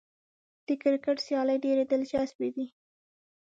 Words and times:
د 0.67 0.69
کرکټ 0.81 1.17
سیالۍ 1.25 1.57
ډېرې 1.65 1.83
دلچسپې 1.91 2.49
دي. 2.55 2.65